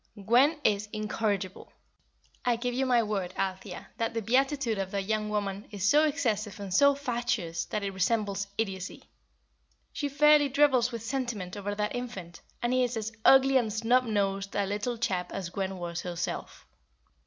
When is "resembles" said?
7.93-8.47